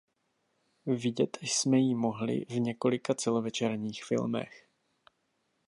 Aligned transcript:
Vidět 0.85 1.37
jsme 1.41 1.77
jí 1.77 1.95
mohli 1.95 2.45
v 2.49 2.59
několika 2.59 3.15
celovečerních 3.15 4.03
filmech. 4.03 4.67